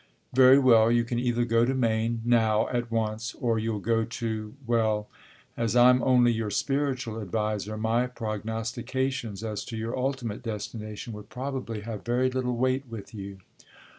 "Very 0.33 0.57
well, 0.57 0.91
you 0.91 1.03
can 1.03 1.19
either 1.19 1.45
go 1.45 1.63
to 1.63 1.75
Maine, 1.75 2.23
now, 2.25 2.67
at 2.69 2.89
once, 2.89 3.35
or 3.35 3.59
you'll 3.59 3.77
go 3.77 4.03
to 4.03 4.55
well, 4.65 5.07
as 5.55 5.75
I'm 5.75 6.01
only 6.01 6.31
your 6.31 6.49
spiritual 6.49 7.21
adviser, 7.21 7.77
my 7.77 8.07
prognostications 8.07 9.43
as 9.43 9.63
to 9.65 9.77
your 9.77 9.95
ultimate 9.95 10.41
destination 10.41 11.13
would 11.13 11.29
probably 11.29 11.81
have 11.81 12.03
very 12.03 12.31
little 12.31 12.57
weight 12.57 12.85
with 12.89 13.13
you." 13.13 13.41